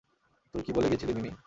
তুই 0.53 0.61
কী 0.63 0.71
বলে 0.73 0.87
গিয়েছিলি, 0.87 1.13
মিমি? 1.13 1.31